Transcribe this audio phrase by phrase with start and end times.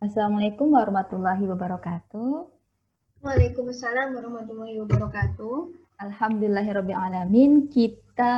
[0.00, 2.48] Assalamualaikum warahmatullahi wabarakatuh.
[3.20, 5.76] Waalaikumsalam warahmatullahi wabarakatuh.
[6.00, 7.68] Alhamdulillahirrahmanirrahim.
[7.68, 8.32] Kita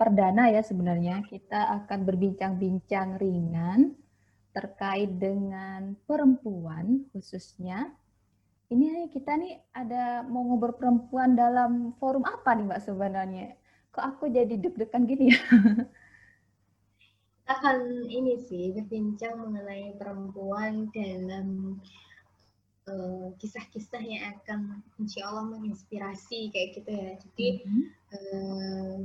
[0.00, 1.20] perdana ya sebenarnya.
[1.28, 4.00] Kita akan berbincang-bincang ringan
[4.56, 7.92] terkait dengan perempuan khususnya.
[8.72, 13.60] Ini kita nih ada mau ngobrol perempuan dalam forum apa nih Mbak sebenarnya?
[13.92, 15.40] Kok aku jadi deg-degan gini ya?
[17.46, 21.78] akan ini sih berbincang mengenai perempuan dalam
[22.90, 27.10] uh, kisah-kisah yang akan insya Allah menginspirasi kayak gitu ya.
[27.22, 27.84] Jadi mm-hmm.
[28.18, 28.96] uh,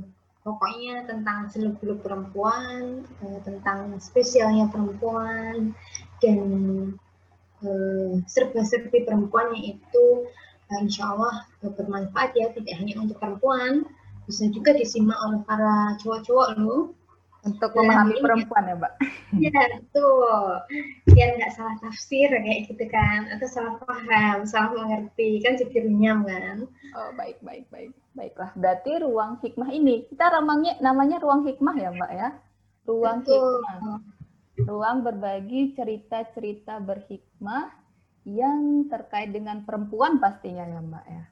[0.42, 5.70] pokoknya tentang seluk-beluk perempuan, uh, tentang spesialnya perempuan
[6.18, 6.42] dan
[7.62, 10.04] uh, serba-serbi perempuannya itu
[10.66, 13.86] uh, insya Allah uh, bermanfaat ya tidak hanya untuk perempuan,
[14.26, 16.90] bisa juga disimak oleh para cowok-cowok loh
[17.42, 18.92] untuk memahami perempuan ya, Mbak?
[19.34, 20.62] Iya, tuh.
[21.10, 26.22] Biar nggak salah tafsir kayak gitu kan, atau salah paham, salah mengerti, kan jadi runyam
[26.22, 26.70] kan.
[26.94, 27.90] Oh, baik, baik, baik.
[28.12, 32.28] Baiklah, berarti ruang hikmah ini, kita ramangnya, namanya ruang hikmah ya, Mbak ya?
[32.86, 33.40] Ruang Betul.
[33.40, 34.00] hikmah.
[34.62, 37.72] Ruang berbagi cerita-cerita berhikmah
[38.28, 41.24] yang terkait dengan perempuan pastinya ya, Mbak ya?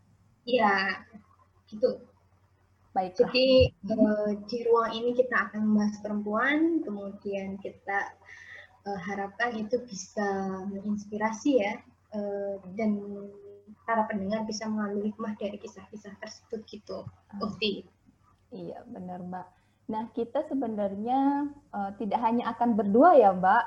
[0.48, 0.74] Iya,
[1.70, 2.02] gitu.
[2.90, 3.14] Baik.
[3.14, 8.18] Jadi uh, di ruang ini kita akan membahas perempuan, kemudian kita
[8.82, 10.26] uh, harapkan itu bisa
[10.66, 11.78] menginspirasi ya
[12.14, 12.98] uh, dan
[13.86, 17.06] para pendengar bisa mengambil hikmah dari kisah-kisah tersebut gitu.
[17.38, 17.86] Ukti.
[18.50, 19.46] Iya benar Mbak.
[19.90, 23.64] Nah kita sebenarnya uh, tidak hanya akan berdua ya Mbak,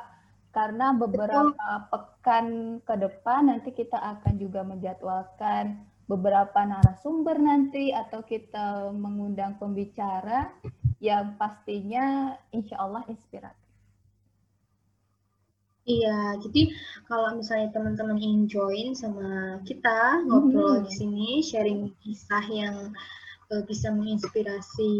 [0.51, 1.79] karena beberapa Betul.
[1.89, 2.45] pekan
[2.83, 5.81] ke depan nanti kita akan juga menjadwalkan
[6.13, 10.53] beberapa narasumber nanti atau kita mengundang pembicara
[11.01, 13.63] yang pastinya insya Allah inspiratif.
[15.83, 16.71] Iya, jadi
[17.11, 20.85] kalau misalnya teman-teman ingin join sama kita ngobrol hmm.
[20.87, 22.95] di sini, sharing kisah yang
[23.51, 24.95] uh, bisa menginspirasi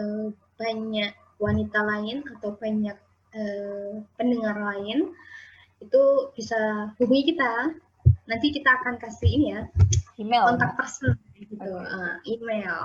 [0.00, 2.96] uh, banyak wanita lain atau banyak
[3.36, 5.12] uh, pendengar lain,
[5.84, 7.76] itu bisa hubungi kita
[8.28, 9.62] nanti kita akan kasih ini ya
[10.20, 10.44] email.
[10.52, 11.56] kontak person gitu.
[11.56, 11.88] Okay.
[11.88, 12.76] uh, email.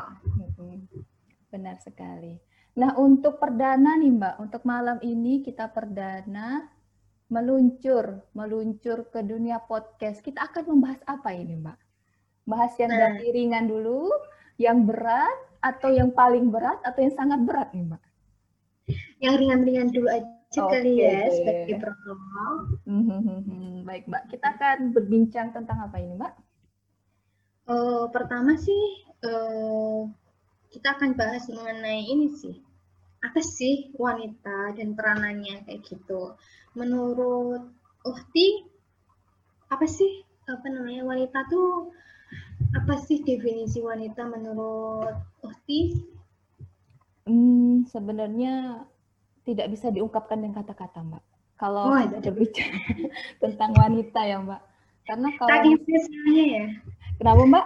[1.52, 2.40] Benar sekali.
[2.80, 4.36] Nah untuk perdana nih mbak.
[4.40, 6.64] Untuk malam ini kita perdana
[7.28, 10.24] meluncur meluncur ke dunia podcast.
[10.24, 11.78] Kita akan membahas apa ini mbak?
[12.48, 13.12] Bahas yang nah.
[13.12, 14.10] dari ringan dulu
[14.56, 18.04] yang berat atau yang paling berat atau yang sangat berat nih mbak?
[19.20, 22.22] Yang ringan-ringan dulu aja kali ya sebagai prolog.
[23.84, 26.34] Baik Mbak, kita akan berbincang tentang apa ini Mbak?
[27.64, 30.04] Uh, pertama sih uh,
[30.68, 32.60] kita akan bahas mengenai ini sih
[33.24, 36.36] apa sih wanita dan peranannya kayak gitu.
[36.76, 37.72] Menurut
[38.04, 38.68] Uhti
[39.72, 41.96] apa sih apa namanya wanita tuh
[42.76, 46.04] apa sih definisi wanita menurut Uhti?
[47.24, 48.84] Hmm, sebenarnya
[49.44, 51.24] tidak bisa diungkapkan dengan kata-kata, Mbak.
[51.60, 52.80] Kalau oh, ada berbicara
[53.44, 54.62] tentang wanita ya, Mbak.
[55.04, 56.66] Karena kalau saking spesialnya ya.
[57.20, 57.66] Kenapa, Mbak?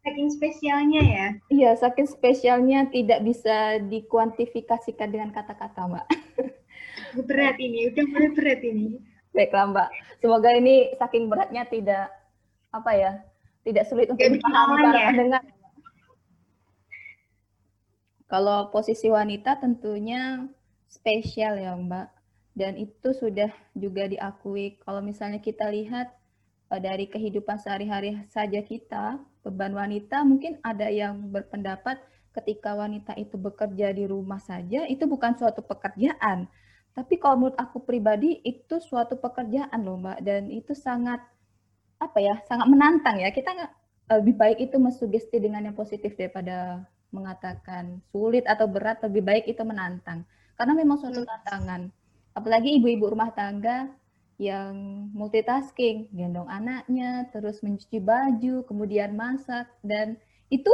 [0.00, 1.26] Saking spesialnya ya.
[1.52, 6.06] Iya, saking spesialnya tidak bisa dikuantifikasikan dengan kata-kata, Mbak.
[7.26, 9.02] Berat ini, udah mulai berat ini.
[9.32, 9.88] Baiklah, Mbak.
[10.20, 12.12] Semoga ini saking beratnya tidak
[12.70, 13.12] apa ya,
[13.66, 15.08] tidak sulit untuk dipahami para ya.
[15.10, 15.42] pendengar.
[18.30, 20.46] Kalau posisi wanita tentunya
[20.90, 22.06] spesial ya Mbak.
[22.50, 26.10] Dan itu sudah juga diakui kalau misalnya kita lihat
[26.74, 33.34] eh, dari kehidupan sehari-hari saja kita, beban wanita mungkin ada yang berpendapat ketika wanita itu
[33.38, 36.50] bekerja di rumah saja itu bukan suatu pekerjaan.
[36.90, 41.22] Tapi kalau menurut aku pribadi itu suatu pekerjaan loh Mbak dan itu sangat
[42.02, 43.30] apa ya, sangat menantang ya.
[43.30, 43.72] Kita nggak
[44.20, 46.82] lebih baik itu mensugesti dengan yang positif daripada
[47.14, 50.26] mengatakan sulit atau berat, lebih baik itu menantang.
[50.60, 51.30] Karena memang suatu hmm.
[51.32, 51.82] tantangan.
[52.36, 53.88] Apalagi ibu-ibu rumah tangga
[54.36, 60.20] yang multitasking, gendong anaknya, terus mencuci baju, kemudian masak dan
[60.52, 60.68] itu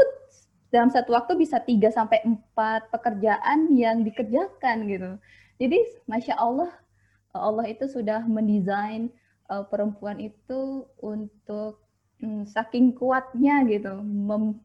[0.75, 5.10] dalam satu waktu bisa 3 sampai 4 pekerjaan yang dikerjakan gitu.
[5.62, 5.78] Jadi
[6.10, 6.75] Masya Allah,
[7.31, 9.14] Allah itu sudah mendesain
[9.50, 11.78] uh, perempuan itu untuk
[12.26, 14.58] um, saking kuatnya gitu, mem,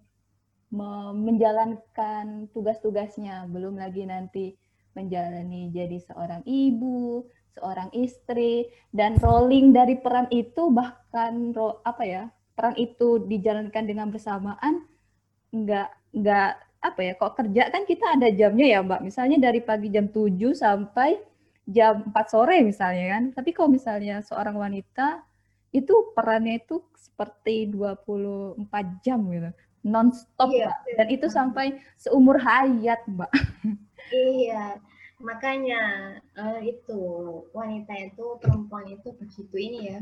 [1.13, 4.55] menjalankan tugas-tugasnya, belum lagi nanti
[4.97, 12.23] menjalani jadi seorang ibu, seorang istri dan rolling dari peran itu bahkan ro, apa ya
[12.55, 14.85] peran itu dijalankan dengan bersamaan
[15.51, 16.51] nggak nggak
[16.81, 20.55] apa ya kok kerja kan kita ada jamnya ya mbak misalnya dari pagi jam 7
[20.55, 21.31] sampai
[21.69, 23.23] jam 4 sore misalnya kan.
[23.35, 25.21] Tapi kalau misalnya seorang wanita
[25.71, 28.59] itu perannya itu seperti 24
[29.05, 29.51] jam gitu.
[29.81, 30.77] Non-stop, iya, Mbak.
[30.93, 33.31] Dan itu sampai seumur hayat, Mbak.
[34.11, 34.77] Iya.
[35.21, 35.81] Makanya
[36.35, 37.01] uh, itu
[37.53, 39.99] wanita itu perempuan itu begitu ini ya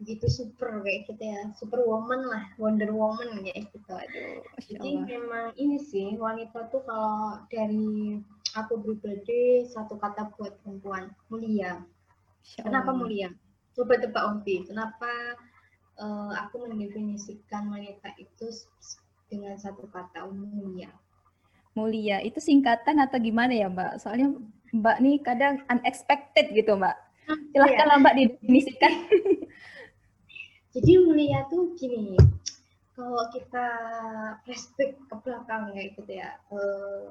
[0.00, 4.40] gitu super kayak gitu ya super woman lah Wonder Woman kayak gitu aduh.
[4.56, 8.16] Jadi memang ini sih wanita tuh kalau dari
[8.56, 11.84] aku pribadi satu kata buat perempuan mulia.
[12.56, 13.28] Kenapa mulia?
[13.76, 14.64] Coba tebak Ompi.
[14.64, 15.36] Kenapa
[16.00, 18.48] uh, aku mendefinisikan wanita itu
[19.28, 20.90] dengan satu kata mulia
[21.74, 22.22] mulia.
[22.22, 24.02] Itu singkatan atau gimana ya Mbak?
[24.02, 24.34] Soalnya
[24.70, 26.96] Mbak nih kadang unexpected gitu Mbak.
[27.54, 27.96] Silahkan ya.
[28.00, 28.92] Mbak didefinisikan.
[30.74, 32.14] Jadi mulia tuh gini,
[32.94, 33.66] kalau kita
[34.46, 37.04] flashback ke belakang ya gitu ya, eh,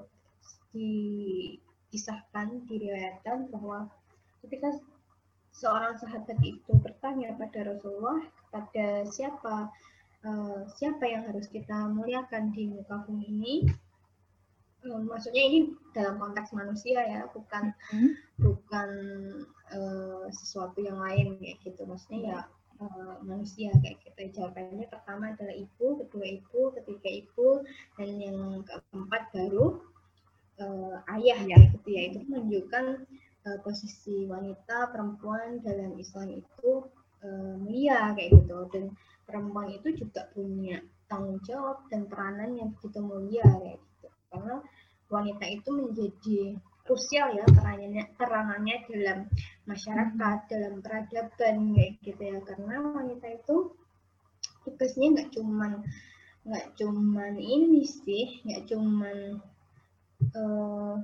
[0.72, 3.92] dikisahkan, diriwayatkan bahwa
[4.48, 4.80] ketika
[5.52, 9.68] seorang sahabat itu bertanya pada Rasulullah kepada siapa
[10.24, 13.56] uh, siapa yang harus kita muliakan di muka bumi ini
[14.84, 15.60] maksudnya ini
[15.92, 18.12] dalam konteks manusia ya bukan hmm.
[18.40, 18.90] bukan
[19.76, 21.84] uh, sesuatu yang lain kayak gitu.
[21.84, 22.40] Maksudnya ya
[22.80, 24.40] uh, manusia kayak gitu.
[24.40, 27.48] Jawabannya pertama adalah ibu kedua ibu ketiga ibu
[28.00, 29.84] dan yang keempat baru
[30.64, 32.02] uh, ayah ya gitu ya.
[32.16, 32.86] Itu menunjukkan
[33.52, 36.88] uh, posisi wanita perempuan dalam Islam itu
[37.28, 38.58] uh, mulia kayak gitu.
[38.72, 38.96] Dan
[39.28, 40.80] perempuan itu juga punya
[41.12, 43.89] tanggung jawab dan peranan yang begitu mulia kayak gitu
[44.30, 44.56] karena
[45.10, 46.40] wanita itu menjadi
[46.86, 49.20] krusial ya peranannya peranannya dalam
[49.70, 50.50] masyarakat hmm.
[50.50, 53.56] dalam peradaban kayak gitu ya karena wanita itu
[54.66, 55.72] tugasnya nggak cuman
[56.50, 59.18] nggak cuman ini sih nggak cuman
[60.34, 60.98] uh,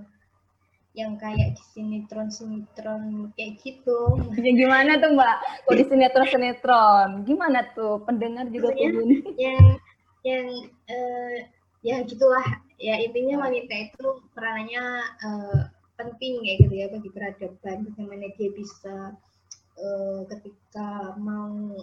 [0.95, 4.15] yang kayak di sinetron sinetron kayak gitu.
[4.39, 5.67] Ya gimana tuh mbak?
[5.67, 7.09] Kok di sinetron sinetron?
[7.27, 7.99] Gimana tuh?
[8.07, 8.95] Pendengar juga tuh
[9.35, 9.83] Yang
[10.23, 10.47] yang
[10.87, 11.35] uh,
[11.85, 12.45] ya gitulah.
[12.81, 14.85] Ya intinya wanita itu peranannya
[15.21, 15.61] uh,
[15.95, 19.15] penting kayak gitu ya bagi peradaban bagaimana dia bisa
[19.79, 21.77] uh, ketika mau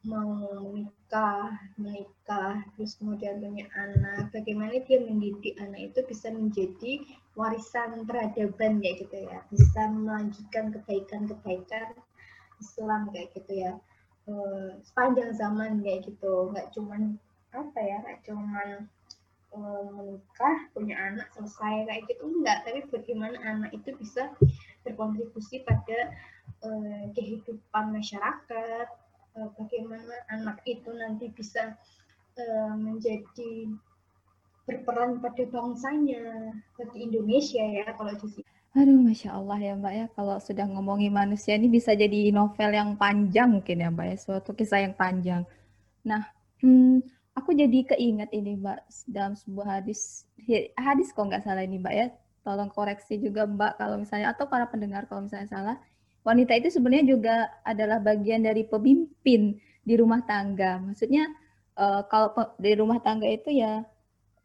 [0.00, 7.04] mau menikah menikah terus kemudian punya anak bagaimana dia mendidik anak itu bisa menjadi
[7.36, 9.44] warisan peradaban kayak gitu ya.
[9.50, 11.98] Bisa melanjutkan kebaikan-kebaikan
[12.62, 13.72] Islam kayak gitu ya.
[14.30, 16.54] Uh, sepanjang zaman kayak gitu.
[16.54, 17.18] Nggak cuman
[17.50, 18.86] apa ya nggak cuman
[19.50, 24.30] menikah punya anak selesai kayak gitu enggak tapi bagaimana anak itu bisa
[24.86, 26.14] berkontribusi pada
[26.62, 28.88] uh, kehidupan masyarakat
[29.34, 31.74] uh, bagaimana anak itu nanti bisa
[32.38, 33.74] uh, menjadi
[34.70, 40.06] berperan pada bangsanya bagi Indonesia ya kalau di sini Aduh, masya Allah ya Mbak ya.
[40.14, 44.54] Kalau sudah ngomongin manusia ini bisa jadi novel yang panjang mungkin ya Mbak ya, suatu
[44.54, 45.42] kisah yang panjang.
[46.06, 46.22] Nah,
[46.62, 47.02] hmm,
[47.38, 48.78] aku jadi keinget ini Mbak
[49.10, 50.26] dalam sebuah hadis
[50.74, 52.06] hadis kok nggak salah ini Mbak ya.
[52.40, 55.76] Tolong koreksi juga Mbak kalau misalnya atau para pendengar kalau misalnya salah.
[56.20, 60.76] Wanita itu sebenarnya juga adalah bagian dari pemimpin di rumah tangga.
[60.80, 61.28] Maksudnya
[61.80, 63.84] uh, kalau di rumah tangga itu ya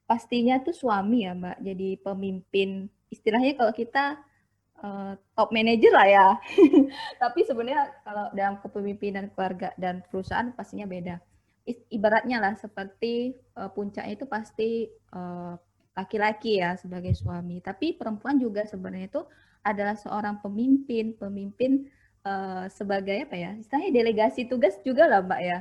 [0.08, 2.88] pastinya tuh suami ya Mbak jadi pemimpin.
[3.12, 4.20] Istilahnya kalau kita
[4.80, 6.28] uh, top manager lah ya.
[7.22, 11.20] Tapi sebenarnya kalau dalam kepemimpinan keluarga dan perusahaan pastinya beda
[11.66, 15.58] ibaratnya lah seperti uh, puncaknya itu pasti uh,
[15.96, 19.24] laki-laki ya sebagai suami, tapi perempuan juga sebenarnya itu
[19.66, 21.90] adalah seorang pemimpin, pemimpin
[22.22, 23.52] uh, sebagai apa ya?
[23.58, 25.60] Istilahnya delegasi tugas juga lah, Mbak ya.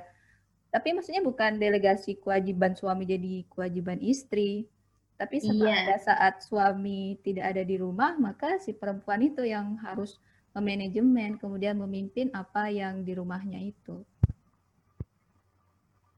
[0.75, 4.69] Tapi maksudnya bukan delegasi kewajiban suami jadi kewajiban istri.
[5.15, 5.83] Tapi setelah yeah.
[5.87, 10.19] ada saat suami tidak ada di rumah, maka si perempuan itu yang harus
[10.51, 14.03] memanajemen, kemudian memimpin apa yang di rumahnya itu.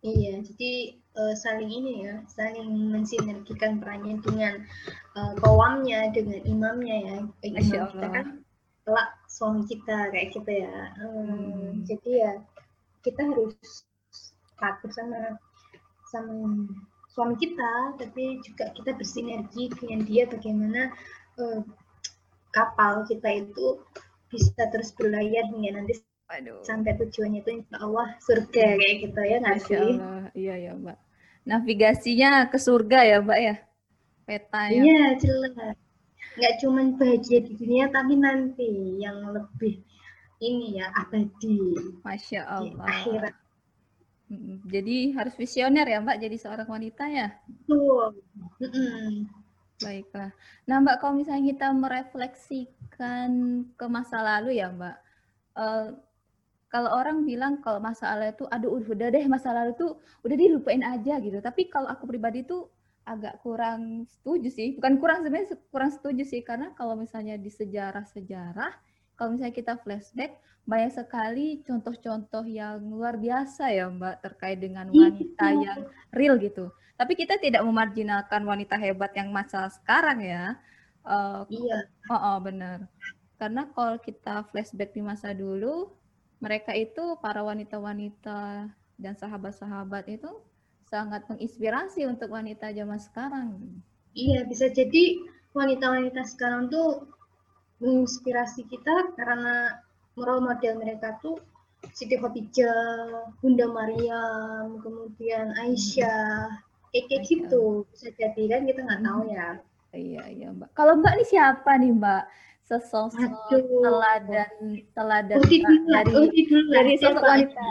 [0.07, 0.73] Iya, jadi
[1.19, 4.63] uh, saling ini ya, saling mensinergikan perannya dengan
[5.19, 7.17] uh, kawamnya, dengan imamnya ya.
[7.43, 8.27] Imam kita kan
[8.87, 10.95] kelak suami kita kayak gitu ya.
[11.03, 11.71] Um, hmm.
[11.91, 12.39] Jadi ya
[13.03, 13.59] kita harus
[14.63, 15.43] takut sama
[16.15, 16.71] sama
[17.11, 20.95] suami kita, tapi juga kita bersinergi dengan dia bagaimana
[21.43, 21.67] uh,
[22.55, 23.83] kapal kita itu
[24.31, 26.59] bisa terus berlayar hingga nanti Aduh.
[26.67, 29.79] Sampai tujuannya itu insya Allah surga kayak gitu ya nggak sih?
[29.79, 30.27] Allah.
[30.35, 30.99] Iya ya Mbak.
[31.47, 33.55] Navigasinya ke surga ya Mbak ya?
[34.27, 34.83] Petanya.
[34.83, 35.77] Iya jelas.
[36.37, 38.69] Nggak cuma bahagia di dunia tapi nanti
[38.99, 39.81] yang lebih
[40.43, 41.79] ini ya abadi.
[42.03, 42.75] Masya Allah.
[42.75, 43.35] Di akhirat.
[44.67, 47.31] Jadi harus visioner ya Mbak jadi seorang wanita ya?
[47.47, 48.19] Betul.
[48.59, 49.11] Mm -mm.
[49.77, 50.33] Baiklah.
[50.65, 53.31] Nah, Mbak, kalau misalnya kita merefleksikan
[53.77, 54.97] ke masa lalu ya, Mbak.
[55.53, 55.89] Uh,
[56.77, 59.97] kalau orang bilang kalau masa lalu itu, aduh udah deh masa lalu tuh
[60.29, 61.41] udah dilupain aja gitu.
[61.41, 62.69] Tapi kalau aku pribadi tuh
[63.09, 64.69] agak kurang setuju sih.
[64.77, 68.77] Bukan kurang sebenarnya kurang setuju sih karena kalau misalnya di sejarah-sejarah,
[69.17, 70.37] kalau misalnya kita flashback,
[70.69, 75.81] banyak sekali contoh-contoh yang luar biasa ya Mbak terkait dengan iya, wanita yang
[76.13, 76.69] real gitu.
[77.01, 80.61] Tapi kita tidak memarjinalkan wanita hebat yang masa sekarang ya.
[81.09, 81.89] Uh, iya.
[82.13, 82.85] Oh, oh benar.
[83.41, 85.89] Karena kalau kita flashback di masa dulu,
[86.39, 90.31] mereka itu para wanita-wanita dan sahabat-sahabat itu
[90.87, 93.49] sangat menginspirasi untuk wanita zaman sekarang.
[94.17, 95.21] Iya, bisa jadi
[95.53, 97.09] wanita-wanita sekarang tuh
[97.83, 99.81] menginspirasi kita karena
[100.17, 101.37] role model mereka tuh
[101.93, 106.49] Siti Khadijah, Bunda Maryam, kemudian Aisyah,
[106.91, 107.85] kayak gitu.
[107.93, 109.49] Bisa jadi kan kita nggak tahu ya.
[109.97, 110.73] Iya iya mbak.
[110.77, 112.25] Kalau mbak ini siapa nih mbak
[112.67, 113.63] sesosok aduh.
[113.79, 114.51] teladan
[114.91, 117.67] teladan uti dulu, dari uti dulu dari sosok wanita.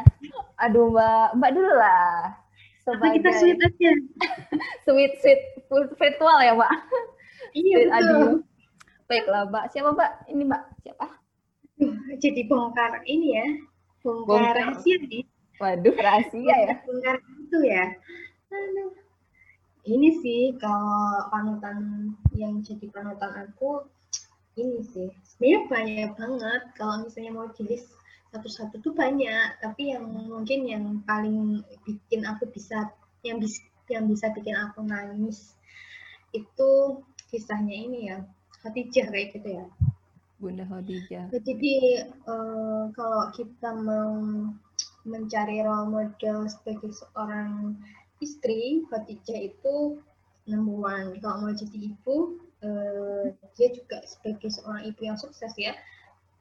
[0.63, 2.31] Aduh mbak mbak dulu lah.
[2.79, 3.91] Sebagai kita sweet aja?
[4.85, 5.41] Sweet sweet
[5.99, 6.71] virtual ya mbak?
[7.51, 7.99] Iya sweet betul.
[7.99, 8.31] aduh.
[9.11, 9.63] baiklah mbak.
[9.75, 10.11] Siapa mbak?
[10.31, 10.63] Ini mbak.
[10.79, 11.07] Siapa?
[12.23, 13.47] Jadi bongkar ini ya.
[13.99, 14.55] Bongkar, bongkar.
[14.63, 15.23] rahasia nih.
[15.59, 16.73] Waduh rahasia ya.
[16.87, 17.83] Bongkar itu ya.
[18.47, 18.91] Aduh.
[19.85, 23.85] Ini sih kalau panutan yang jadi panutan aku
[24.55, 25.09] ini sih.
[25.23, 26.61] Sebenarnya banyak banget.
[26.79, 27.83] Kalau misalnya mau jenis
[28.31, 29.59] satu-satu tuh banyak.
[29.59, 32.91] Tapi yang mungkin yang paling bikin aku bisa
[33.23, 35.53] yang bisa yang bisa bikin aku nangis
[36.33, 38.17] itu kisahnya ini ya.
[38.65, 39.65] Khadijah kayak gitu ya.
[40.41, 41.31] Bunda Khadijah.
[41.31, 41.75] Jadi
[42.27, 44.19] uh, kalau kita mau
[45.05, 47.77] mencari role model sebagai seorang
[48.19, 50.01] istri Khadijah itu
[50.49, 51.07] number one.
[51.21, 55.77] Kalau mau jadi ibu, uh, dia juga sebagai seorang ibu yang sukses ya.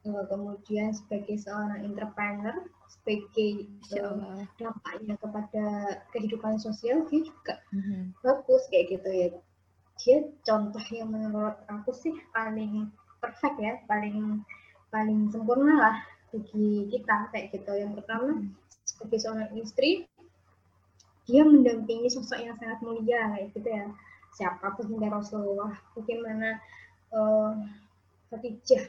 [0.05, 2.57] Uh, kemudian sebagai seorang entrepreneur,
[2.93, 5.65] sebagai uh, dampaknya kepada
[6.13, 8.13] kehidupan sosial, dia juga mm-hmm.
[8.21, 9.29] bagus kayak gitu ya.
[10.05, 14.45] Dia contoh yang menurut aku sih paling perfect ya, paling
[14.93, 15.97] paling sempurna lah
[16.33, 17.73] bagi kita kayak gitu.
[17.73, 18.45] Yang pertama
[18.85, 20.05] sebagai seorang istri,
[21.25, 23.89] dia mendampingi sosok yang sangat mulia kayak gitu ya
[24.35, 26.59] siapa hingga Rasulullah bagaimana
[27.15, 27.55] uh,
[28.29, 28.85] Khadijah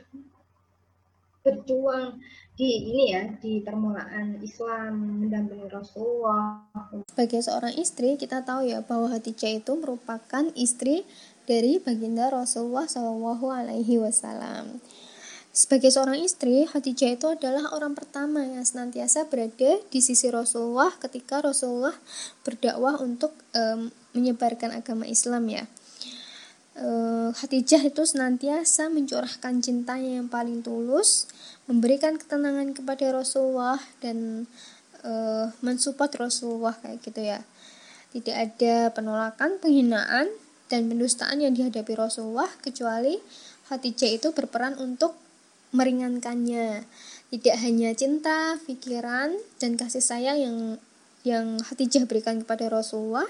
[1.45, 2.17] berjuang
[2.57, 6.65] di ini ya di permulaan Islam mendampingi Rasulullah.
[7.05, 11.05] Sebagai seorang istri kita tahu ya bahwa Khadijah itu merupakan istri
[11.45, 14.81] dari baginda Rasulullah Shallallahu Alaihi Wasallam.
[15.55, 21.39] Sebagai seorang istri, Khadijah itu adalah orang pertama yang senantiasa berada di sisi Rasulullah ketika
[21.39, 21.95] Rasulullah
[22.43, 25.63] berdakwah untuk um, menyebarkan agama Islam ya.
[26.75, 31.31] Uh, Khadijah itu senantiasa mencurahkan cintanya yang paling tulus,
[31.71, 34.51] memberikan ketenangan kepada Rasulullah dan
[35.07, 37.39] uh, mensupport Rasulullah kayak gitu ya.
[38.11, 40.27] Tidak ada penolakan, penghinaan
[40.67, 43.23] dan pendustaan yang dihadapi Rasulullah kecuali
[43.71, 45.24] Khadijah itu berperan untuk
[45.75, 46.87] meringankannya.
[47.29, 50.57] Tidak hanya cinta, pikiran, dan kasih sayang yang
[51.25, 53.25] yang Khadijah berikan kepada Rasulullah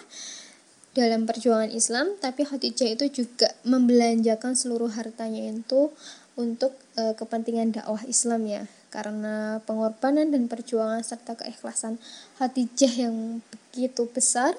[0.96, 5.92] dalam perjuangan Islam, tapi Khadijah itu juga membelanjakan seluruh hartanya itu
[6.40, 8.64] untuk e, kepentingan dakwah Islam ya.
[8.92, 12.00] Karena pengorbanan dan perjuangan serta keikhlasan
[12.40, 14.56] Khadijah yang begitu besar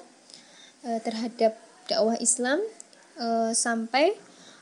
[0.85, 1.57] e, terhadap
[1.89, 2.61] dakwah Islam
[3.17, 4.13] e, sampai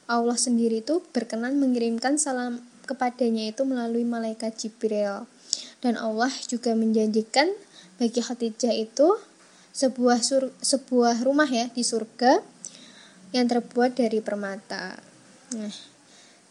[0.05, 5.25] Allah sendiri itu berkenan mengirimkan salam kepadanya itu melalui malaikat Jibril.
[5.82, 7.50] Dan Allah juga menjanjikan
[7.98, 9.18] bagi Khadijah itu
[9.75, 12.39] sebuah sur, sebuah rumah ya di surga
[13.36, 14.96] yang terbuat dari permata.
[15.51, 15.75] Nah,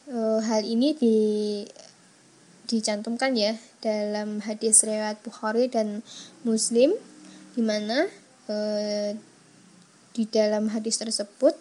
[0.04, 1.16] e, hal ini di
[2.64, 6.04] dicantumkan ya dalam hadis riwayat Bukhari dan
[6.44, 6.92] Muslim
[7.56, 8.08] di mana
[8.48, 8.56] e,
[10.12, 11.56] di dalam hadis tersebut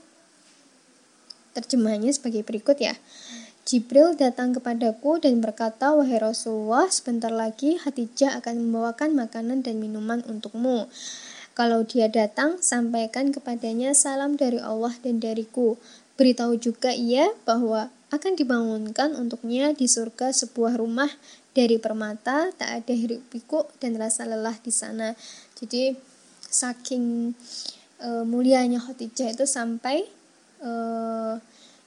[1.55, 2.97] terjemahannya sebagai berikut ya.
[3.63, 10.19] Jibril datang kepadaku dan berkata, Wahai Rasulullah, sebentar lagi Hatijah akan membawakan makanan dan minuman
[10.27, 10.91] untukmu.
[11.55, 15.79] Kalau dia datang, sampaikan kepadanya salam dari Allah dan dariku.
[16.19, 21.07] Beritahu juga ia bahwa akan dibangunkan untuknya di surga sebuah rumah
[21.55, 25.15] dari permata, tak ada hiruk pikuk dan rasa lelah di sana.
[25.55, 25.95] Jadi
[26.51, 27.31] saking
[28.03, 30.03] uh, mulianya Khadijah itu sampai
[30.61, 31.39] uh,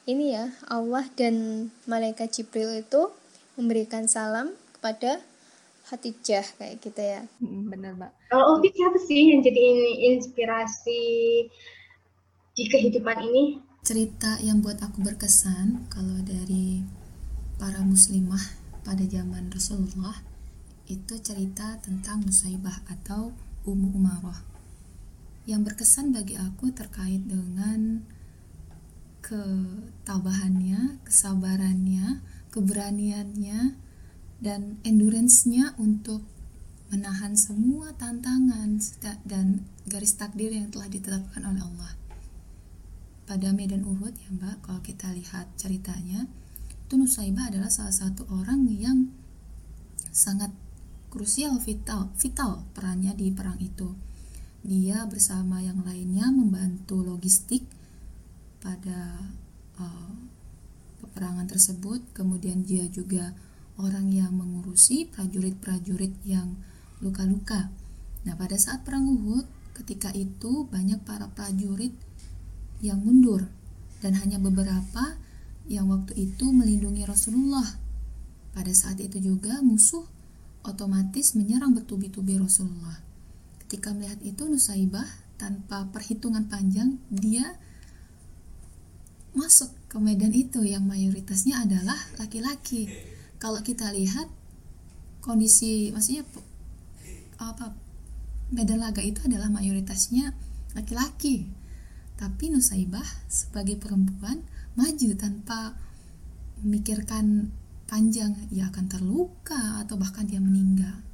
[0.06, 3.10] ini ya Allah dan malaikat Jibril itu
[3.58, 5.20] memberikan salam kepada
[5.86, 7.22] Hatijah kayak gitu ya.
[7.42, 8.10] Benar, Mbak.
[8.30, 9.64] Kalau Uti siapa sih yang jadi
[10.14, 11.02] inspirasi
[12.56, 13.66] di kehidupan ini?
[13.86, 16.82] cerita yang buat aku berkesan kalau dari
[17.54, 18.42] para muslimah
[18.82, 20.26] pada zaman Rasulullah
[20.90, 23.30] itu cerita tentang Nusaibah atau
[23.62, 24.42] Ummu Umarah.
[25.46, 28.02] Yang berkesan bagi aku terkait dengan
[30.06, 32.22] ketabahannya, kesabarannya,
[32.54, 33.74] keberaniannya,
[34.38, 36.22] dan endurance-nya untuk
[36.94, 38.78] menahan semua tantangan
[39.26, 41.98] dan garis takdir yang telah ditetapkan oleh Allah.
[43.26, 46.30] Pada medan Uhud ya Mbak, kalau kita lihat ceritanya,
[46.70, 49.10] itu Nusaibah adalah salah satu orang yang
[50.14, 50.54] sangat
[51.10, 53.90] krusial vital vital perannya di perang itu.
[54.62, 57.66] Dia bersama yang lainnya membantu logistik
[58.62, 59.34] pada
[59.80, 60.12] uh,
[61.02, 62.00] peperangan tersebut.
[62.12, 63.32] Kemudian dia juga
[63.76, 66.56] orang yang mengurusi prajurit-prajurit yang
[67.00, 67.68] luka-luka.
[68.24, 69.44] Nah, pada saat perang Uhud,
[69.76, 71.92] ketika itu banyak para prajurit
[72.80, 73.48] yang mundur
[74.00, 75.16] dan hanya beberapa
[75.66, 77.66] yang waktu itu melindungi Rasulullah.
[78.56, 80.04] Pada saat itu juga musuh
[80.64, 82.98] otomatis menyerang bertubi-tubi Rasulullah.
[83.66, 85.06] Ketika melihat itu Nusaibah
[85.36, 87.58] tanpa perhitungan panjang dia
[89.36, 92.88] masuk ke medan itu yang mayoritasnya adalah laki-laki.
[93.36, 94.32] Kalau kita lihat
[95.20, 96.24] kondisi maksudnya
[97.36, 97.76] apa
[98.48, 100.32] medan laga itu adalah mayoritasnya
[100.72, 101.44] laki-laki.
[102.16, 104.40] Tapi Nusaibah sebagai perempuan
[104.72, 105.76] maju tanpa
[106.64, 107.52] memikirkan
[107.84, 111.04] panjang ia akan terluka atau bahkan dia meninggal.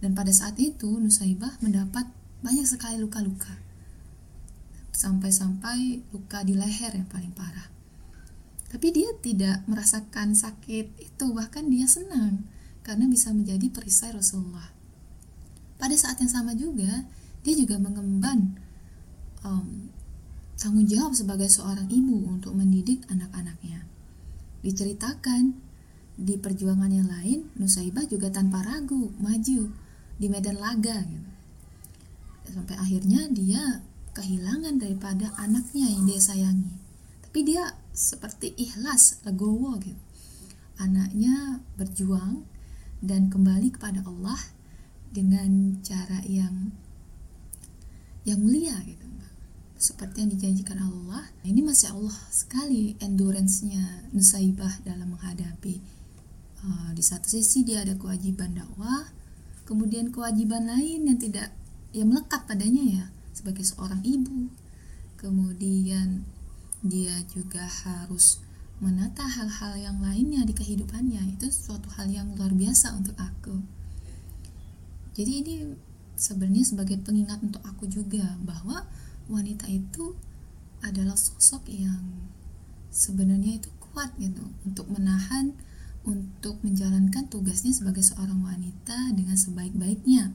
[0.00, 2.08] Dan pada saat itu Nusaibah mendapat
[2.40, 3.71] banyak sekali luka-luka
[4.92, 7.68] sampai-sampai luka di leher yang paling parah
[8.72, 12.44] tapi dia tidak merasakan sakit itu bahkan dia senang
[12.84, 14.70] karena bisa menjadi perisai Rasulullah
[15.80, 17.08] pada saat yang sama juga
[17.42, 18.54] dia juga mengemban
[19.42, 19.90] um,
[20.62, 23.82] tanggung jawab sebagai seorang ibu untuk mendidik anak-anaknya.
[24.62, 25.58] Diceritakan
[26.14, 29.74] di perjuangan yang lain, Nusaibah juga tanpa ragu maju
[30.22, 31.30] di medan laga gitu.
[32.46, 36.72] Sampai akhirnya dia kehilangan daripada anaknya yang dia sayangi.
[37.24, 39.98] Tapi dia seperti ikhlas, legowo gitu.
[40.80, 42.44] Anaknya berjuang
[43.00, 44.38] dan kembali kepada Allah
[45.12, 46.72] dengan cara yang
[48.22, 49.12] yang mulia gitu
[49.82, 55.82] seperti yang dijanjikan Allah ini masih Allah sekali endurance-nya Nusaibah dalam menghadapi
[56.62, 59.10] uh, di satu sisi dia ada kewajiban dakwah
[59.66, 61.50] kemudian kewajiban lain yang tidak
[61.90, 63.04] yang melekat padanya ya
[63.42, 64.46] sebagai seorang ibu.
[65.18, 66.22] Kemudian
[66.86, 68.38] dia juga harus
[68.78, 71.34] menata hal-hal yang lainnya di kehidupannya.
[71.34, 73.58] Itu suatu hal yang luar biasa untuk aku.
[75.18, 75.54] Jadi ini
[76.14, 78.86] sebenarnya sebagai pengingat untuk aku juga bahwa
[79.26, 80.14] wanita itu
[80.86, 82.30] adalah sosok yang
[82.94, 85.54] sebenarnya itu kuat gitu untuk menahan
[86.02, 90.34] untuk menjalankan tugasnya sebagai seorang wanita dengan sebaik-baiknya.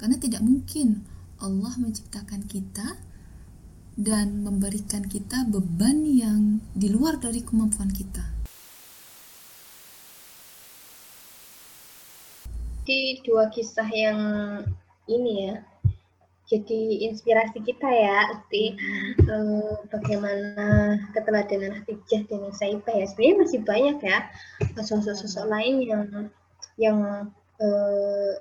[0.00, 1.04] Karena tidak mungkin
[1.42, 2.96] Allah menciptakan kita
[3.96, 8.36] dan memberikan kita beban yang di luar dari kemampuan kita.
[12.86, 14.20] di dua kisah yang
[15.10, 15.54] ini ya
[16.46, 18.78] jadi inspirasi kita ya Uti
[19.26, 23.02] uh, bagaimana keteladanan Hatijah dan Saibah ya.
[23.10, 24.30] Sebenarnya masih banyak ya
[24.78, 26.02] sosok-sosok lain yang
[26.78, 26.98] yang
[27.58, 28.32] uh,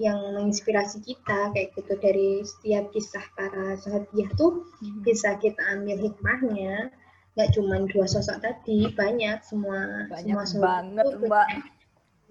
[0.00, 5.04] yang menginspirasi kita kayak gitu dari setiap kisah para sahabiah tuh hmm.
[5.04, 6.88] bisa kita ambil hikmahnya
[7.32, 11.48] nggak cuma dua sosok tadi banyak semua banyak semua sosok banget mbak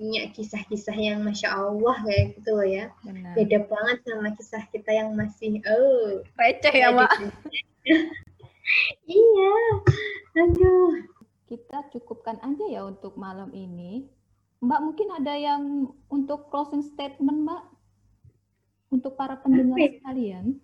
[0.02, 2.90] punya kisah-kisah yang masya Allah kayak gitu loh ya.
[3.06, 3.38] Benar.
[3.38, 7.12] Beda banget sama kisah kita yang masih oh receh ya mbak.
[9.06, 9.54] iya,
[10.42, 11.06] aduh.
[11.46, 14.10] Kita cukupkan aja ya untuk malam ini.
[14.62, 17.66] Mbak mungkin ada yang untuk closing statement mbak
[18.94, 19.98] untuk para pendengar okay.
[19.98, 20.62] sekalian.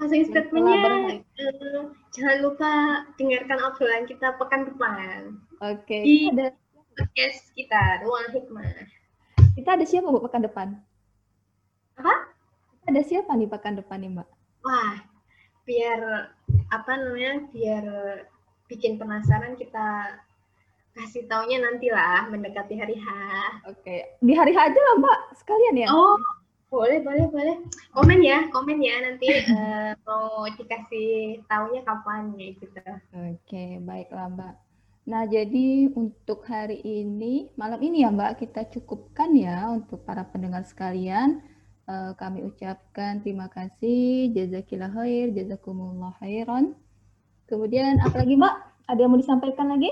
[0.00, 2.72] Closing statementnya uh, jangan lupa
[3.20, 5.36] dengarkan obrolan kita pekan depan.
[5.60, 6.00] Oke.
[6.00, 6.32] Okay.
[6.32, 6.56] ada
[6.92, 8.68] podcast kita ruang hikmah
[9.56, 10.68] kita ada siapa bu pekan depan
[11.96, 12.14] apa
[12.88, 14.28] ada siapa nih pekan depan nih mbak
[14.64, 15.00] wah
[15.64, 16.00] biar
[16.72, 17.84] apa namanya biar
[18.68, 20.18] bikin penasaran kita
[20.92, 23.06] kasih taunya nanti lah mendekati hari H.
[23.68, 25.88] Oke, di hari H aja lah Mbak sekalian ya.
[25.88, 26.20] Oh,
[26.68, 27.56] boleh boleh boleh.
[27.96, 32.80] Komen ya, komen ya nanti uh, mau dikasih taunya kapan ya gitu.
[33.12, 34.54] Oke, baiklah Mbak.
[35.02, 40.62] Nah, jadi untuk hari ini, malam ini ya Mbak, kita cukupkan ya untuk para pendengar
[40.62, 41.42] sekalian.
[41.90, 46.78] Uh, kami ucapkan terima kasih, jazakillah khair, jazakumullah khairan.
[47.50, 48.54] Kemudian apalagi Mbak?
[48.86, 49.90] Ada yang mau disampaikan lagi?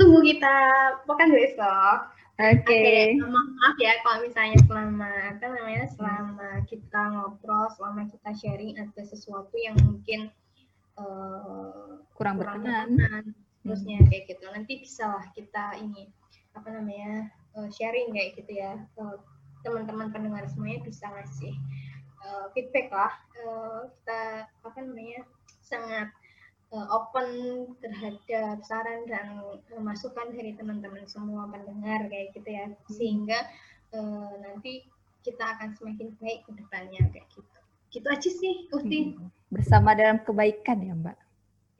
[0.00, 0.56] Tunggu kita
[1.04, 1.98] pekan besok.
[2.40, 2.64] Oke.
[2.64, 3.20] Okay.
[3.20, 9.52] maaf ya kalau misalnya selama apa namanya selama kita ngobrol, selama kita sharing ada sesuatu
[9.60, 10.32] yang mungkin
[10.96, 13.24] uh, kurang, kurang berkenan, berkenan
[13.60, 14.08] terusnya hmm.
[14.08, 14.44] kayak gitu.
[14.48, 16.08] Nanti bisa lah kita ini
[16.56, 17.28] apa namanya
[17.60, 18.80] uh, sharing kayak gitu ya.
[18.96, 19.20] Uh,
[19.60, 21.52] teman-teman pendengar semuanya bisa ngasih
[22.24, 23.12] uh, feedback lah.
[23.44, 25.28] Uh, kita apa namanya
[25.60, 26.08] sangat
[26.70, 27.28] open
[27.82, 32.66] terhadap saran dan uh, masukan dari teman-teman semua pendengar kayak gitu ya.
[32.70, 32.78] Hmm.
[32.94, 33.38] sehingga
[33.94, 34.86] uh, nanti
[35.26, 37.58] kita akan semakin baik ke depannya kayak gitu.
[37.90, 39.50] Gitu aja sih Uti hmm.
[39.50, 41.18] bersama dalam kebaikan ya Mbak?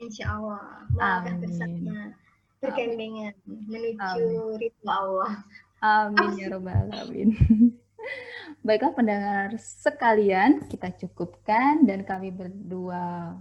[0.03, 0.85] Insya Allah.
[0.91, 2.13] Melangkah bersama
[2.61, 5.33] bergandengan menuju ridho Allah.
[5.81, 7.33] Amin ya robbal alamin.
[8.67, 13.39] Baiklah pendengar sekalian, kita cukupkan dan kami berdua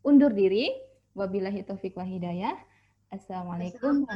[0.00, 0.72] undur diri.
[1.12, 2.56] Wabillahi taufiq wa hidayah.
[3.12, 4.08] Assalamualaikum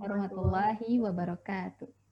[0.00, 2.03] warahmatullahi wabarakatuh.